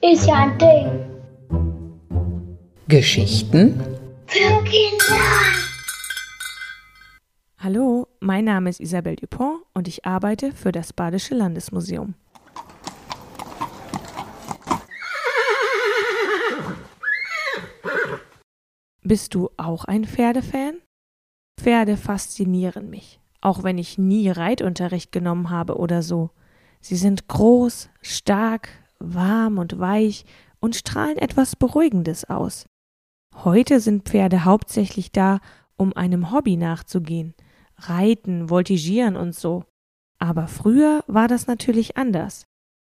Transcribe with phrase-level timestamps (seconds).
[0.00, 0.88] Ist ja ein Ding.
[2.86, 3.80] Geschichten
[4.26, 5.16] Für Kinder.
[7.58, 12.14] Hallo, mein Name ist Isabelle Dupont und ich arbeite für das Badische Landesmuseum.
[19.02, 20.80] Bist du auch ein Pferdefan?
[21.58, 26.30] Pferde faszinieren mich, auch wenn ich nie Reitunterricht genommen habe oder so.
[26.80, 28.68] Sie sind groß, stark,
[28.98, 30.24] warm und weich
[30.60, 32.66] und strahlen etwas Beruhigendes aus.
[33.44, 35.38] Heute sind Pferde hauptsächlich da,
[35.76, 37.34] um einem Hobby nachzugehen.
[37.76, 39.64] Reiten, Voltigieren und so.
[40.18, 42.46] Aber früher war das natürlich anders.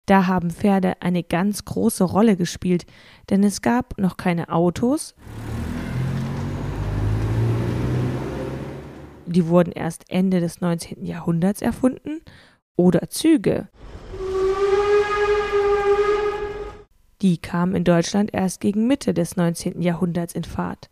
[0.07, 2.87] Da haben Pferde eine ganz große Rolle gespielt,
[3.29, 5.15] denn es gab noch keine Autos.
[9.31, 11.05] Die wurden erst Ende des 19.
[11.05, 12.21] Jahrhunderts erfunden.
[12.77, 13.69] Oder Züge.
[17.23, 19.83] Die kamen in Deutschland erst gegen Mitte des 19.
[19.83, 20.91] Jahrhunderts in Fahrt.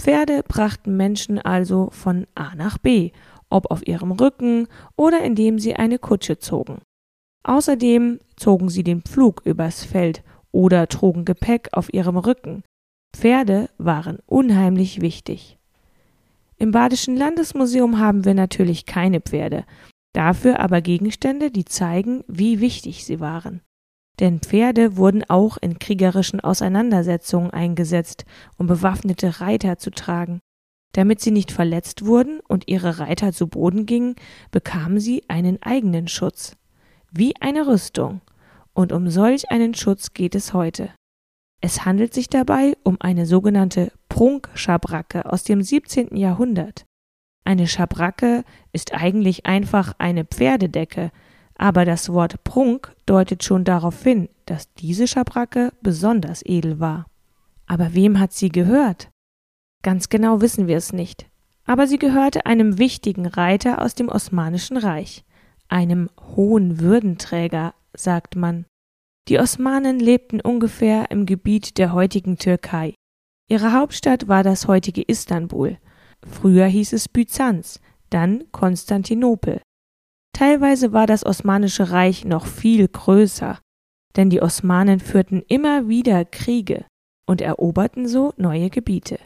[0.00, 3.10] Pferde brachten Menschen also von A nach B,
[3.50, 6.80] ob auf ihrem Rücken oder indem sie eine Kutsche zogen.
[7.44, 12.62] Außerdem zogen sie den Pflug übers Feld oder trugen Gepäck auf ihrem Rücken.
[13.14, 15.58] Pferde waren unheimlich wichtig.
[16.58, 19.64] Im Badischen Landesmuseum haben wir natürlich keine Pferde,
[20.14, 23.60] dafür aber Gegenstände, die zeigen, wie wichtig sie waren.
[24.20, 28.24] Denn Pferde wurden auch in kriegerischen Auseinandersetzungen eingesetzt,
[28.56, 30.40] um bewaffnete Reiter zu tragen.
[30.92, 34.16] Damit sie nicht verletzt wurden und ihre Reiter zu Boden gingen,
[34.50, 36.56] bekamen sie einen eigenen Schutz.
[37.12, 38.22] Wie eine Rüstung.
[38.72, 40.90] Und um solch einen Schutz geht es heute.
[41.60, 46.16] Es handelt sich dabei um eine sogenannte Prunkschabracke aus dem 17.
[46.16, 46.84] Jahrhundert.
[47.44, 51.12] Eine Schabracke ist eigentlich einfach eine Pferdedecke,
[51.56, 57.06] aber das Wort Prunk deutet schon darauf hin, dass diese Schabracke besonders edel war.
[57.66, 59.10] Aber wem hat sie gehört?
[59.82, 61.26] Ganz genau wissen wir es nicht.
[61.64, 65.24] Aber sie gehörte einem wichtigen Reiter aus dem Osmanischen Reich,
[65.68, 68.66] einem hohen Würdenträger, sagt man.
[69.28, 72.94] Die Osmanen lebten ungefähr im Gebiet der heutigen Türkei.
[73.48, 75.78] Ihre Hauptstadt war das heutige Istanbul.
[76.24, 79.60] Früher hieß es Byzanz, dann Konstantinopel.
[80.32, 83.58] Teilweise war das Osmanische Reich noch viel größer,
[84.16, 86.84] denn die Osmanen führten immer wieder Kriege
[87.26, 89.18] und eroberten so neue Gebiete.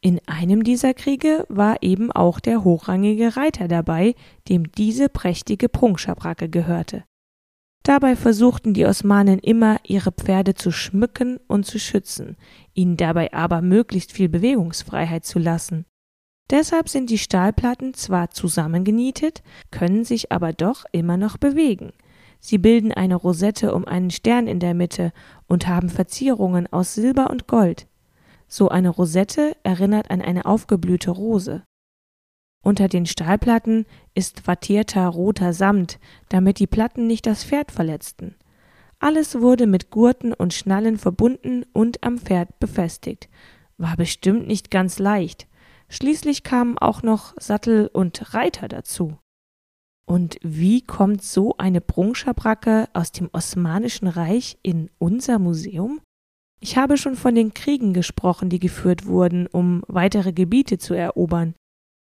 [0.00, 4.14] In einem dieser Kriege war eben auch der hochrangige Reiter dabei,
[4.48, 7.04] dem diese prächtige Prunkschabracke gehörte.
[7.84, 12.36] Dabei versuchten die Osmanen immer, ihre Pferde zu schmücken und zu schützen,
[12.72, 15.84] ihnen dabei aber möglichst viel Bewegungsfreiheit zu lassen.
[16.50, 21.92] Deshalb sind die Stahlplatten zwar zusammengenietet, können sich aber doch immer noch bewegen.
[22.40, 25.12] Sie bilden eine Rosette um einen Stern in der Mitte
[25.46, 27.86] und haben Verzierungen aus Silber und Gold.
[28.48, 31.64] So eine Rosette erinnert an eine aufgeblühte Rose.
[32.64, 35.98] Unter den Stahlplatten ist wattierter roter Samt,
[36.30, 38.36] damit die Platten nicht das Pferd verletzten.
[38.98, 43.28] Alles wurde mit Gurten und Schnallen verbunden und am Pferd befestigt.
[43.76, 45.46] War bestimmt nicht ganz leicht.
[45.90, 49.18] Schließlich kamen auch noch Sattel und Reiter dazu.
[50.06, 56.00] Und wie kommt so eine Prunkschabracke aus dem Osmanischen Reich in unser Museum?
[56.60, 61.54] Ich habe schon von den Kriegen gesprochen, die geführt wurden, um weitere Gebiete zu erobern.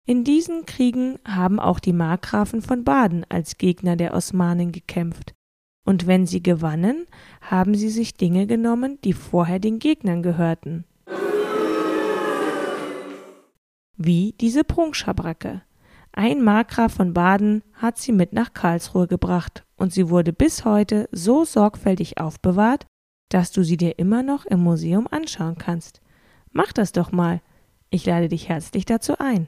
[0.05, 5.33] In diesen Kriegen haben auch die Markgrafen von Baden als Gegner der Osmanen gekämpft.
[5.85, 7.07] Und wenn sie gewannen,
[7.41, 10.85] haben sie sich Dinge genommen, die vorher den Gegnern gehörten
[13.97, 15.61] wie diese Prunkschabracke.
[16.11, 21.09] Ein Markgraf von Baden hat sie mit nach Karlsruhe gebracht und sie wurde bis heute
[21.11, 22.85] so sorgfältig aufbewahrt,
[23.29, 26.01] dass du sie dir immer noch im Museum anschauen kannst.
[26.51, 27.41] Mach das doch mal.
[27.89, 29.47] Ich lade dich herzlich dazu ein.